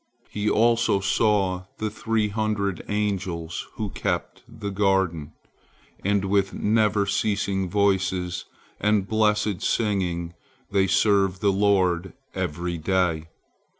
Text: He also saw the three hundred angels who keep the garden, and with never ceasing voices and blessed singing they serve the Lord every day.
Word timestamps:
He 0.31 0.49
also 0.49 0.99
saw 0.99 1.65
the 1.77 1.91
three 1.91 2.29
hundred 2.29 2.83
angels 2.89 3.67
who 3.75 3.91
keep 3.91 4.23
the 4.47 4.71
garden, 4.71 5.33
and 6.03 6.25
with 6.25 6.55
never 6.55 7.05
ceasing 7.05 7.69
voices 7.69 8.45
and 8.79 9.07
blessed 9.07 9.61
singing 9.61 10.33
they 10.71 10.87
serve 10.87 11.39
the 11.39 11.51
Lord 11.53 12.13
every 12.33 12.79
day. 12.79 13.27